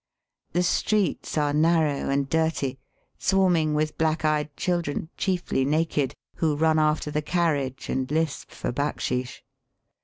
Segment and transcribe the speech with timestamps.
[0.53, 2.79] The streets are narrow and dirty,
[3.19, 8.71] swarming with black eyed children, chiefly naked, who run after the carriage and lisp for
[8.71, 9.41] backsheesh.